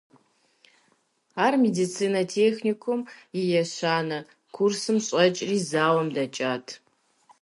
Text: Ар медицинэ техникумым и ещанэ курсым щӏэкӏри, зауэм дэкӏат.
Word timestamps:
Ар 1.45 1.53
медицинэ 1.65 2.21
техникумым 2.35 3.01
и 3.39 3.41
ещанэ 3.61 4.19
курсым 4.55 4.97
щӏэкӏри, 5.05 5.57
зауэм 5.69 6.07
дэкӏат. 6.15 6.67